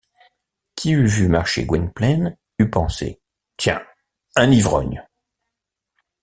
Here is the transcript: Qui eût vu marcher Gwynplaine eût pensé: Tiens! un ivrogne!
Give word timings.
Qui 0.75 0.93
eût 0.93 1.05
vu 1.05 1.27
marcher 1.27 1.63
Gwynplaine 1.63 2.35
eût 2.57 2.71
pensé: 2.71 3.21
Tiens! 3.55 3.85
un 4.35 4.49
ivrogne! 4.49 5.05